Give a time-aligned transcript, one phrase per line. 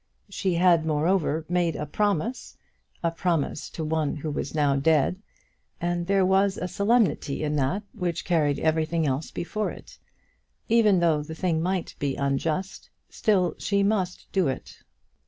[0.29, 2.57] She had, moreover, made a promise,
[3.03, 5.21] a promise to one who was now dead,
[5.79, 9.99] and there was a solemnity in that which carried everything else before it.
[10.67, 14.77] Even though the thing might be unjust, still she must do it.